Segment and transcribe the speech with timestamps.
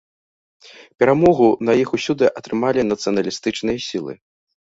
[1.01, 4.13] Перамогу на іх усюды атрымалі нацыяналістычныя сілы.